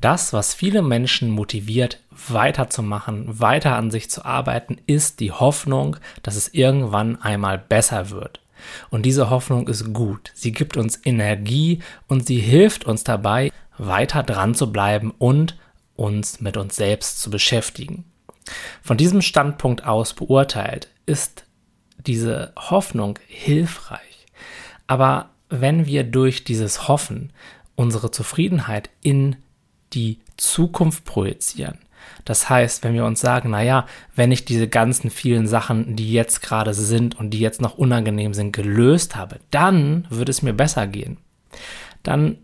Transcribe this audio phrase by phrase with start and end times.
[0.00, 6.36] Das, was viele Menschen motiviert, weiterzumachen, weiter an sich zu arbeiten, ist die Hoffnung, dass
[6.36, 8.40] es irgendwann einmal besser wird.
[8.90, 10.32] Und diese Hoffnung ist gut.
[10.34, 15.58] Sie gibt uns Energie und sie hilft uns dabei, weiter dran zu bleiben und
[15.96, 18.04] uns mit uns selbst zu beschäftigen.
[18.82, 21.44] Von diesem Standpunkt aus beurteilt ist
[21.98, 24.26] diese Hoffnung hilfreich.
[24.86, 27.32] Aber wenn wir durch dieses Hoffen
[27.76, 29.36] unsere Zufriedenheit in
[29.92, 31.78] die Zukunft projizieren.
[32.24, 36.42] Das heißt, wenn wir uns sagen, naja, wenn ich diese ganzen vielen Sachen, die jetzt
[36.42, 40.86] gerade sind und die jetzt noch unangenehm sind, gelöst habe, dann wird es mir besser
[40.86, 41.18] gehen.
[42.02, 42.38] Dann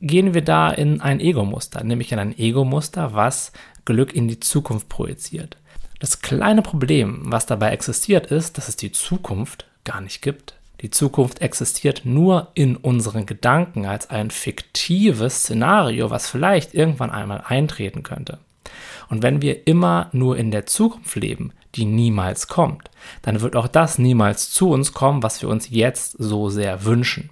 [0.00, 3.52] gehen wir da in ein Ego-Muster, nämlich in ein Ego-Muster, was
[3.84, 5.56] Glück in die Zukunft projiziert.
[5.98, 10.54] Das kleine Problem, was dabei existiert, ist, dass es die Zukunft gar nicht gibt.
[10.80, 17.44] Die Zukunft existiert nur in unseren Gedanken als ein fiktives Szenario, was vielleicht irgendwann einmal
[17.46, 18.38] eintreten könnte.
[19.08, 22.90] Und wenn wir immer nur in der Zukunft leben, die niemals kommt,
[23.22, 27.30] dann wird auch das niemals zu uns kommen, was wir uns jetzt so sehr wünschen.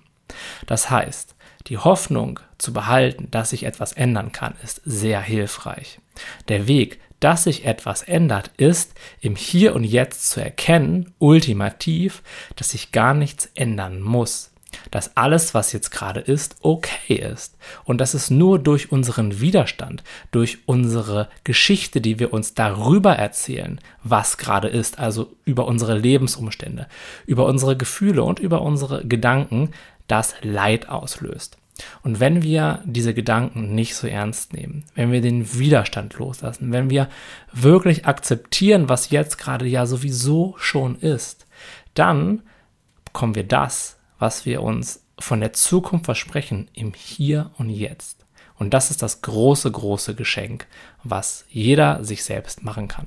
[0.66, 1.34] Das heißt,
[1.68, 6.00] die Hoffnung zu behalten, dass sich etwas ändern kann, ist sehr hilfreich.
[6.48, 12.22] Der Weg, dass sich etwas ändert, ist im Hier und Jetzt zu erkennen, ultimativ,
[12.56, 14.50] dass sich gar nichts ändern muss.
[14.90, 17.56] Dass alles, was jetzt gerade ist, okay ist.
[17.84, 23.80] Und dass es nur durch unseren Widerstand, durch unsere Geschichte, die wir uns darüber erzählen,
[24.02, 26.86] was gerade ist, also über unsere Lebensumstände,
[27.26, 29.70] über unsere Gefühle und über unsere Gedanken,
[30.06, 31.58] das Leid auslöst.
[32.02, 36.90] Und wenn wir diese Gedanken nicht so ernst nehmen, wenn wir den Widerstand loslassen, wenn
[36.90, 37.08] wir
[37.52, 41.46] wirklich akzeptieren, was jetzt gerade ja sowieso schon ist,
[41.94, 42.42] dann
[43.04, 48.24] bekommen wir das, was wir uns von der Zukunft versprechen, im Hier und Jetzt.
[48.56, 50.66] Und das ist das große, große Geschenk,
[51.04, 53.06] was jeder sich selbst machen kann.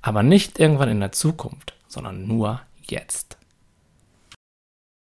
[0.00, 3.35] Aber nicht irgendwann in der Zukunft, sondern nur jetzt.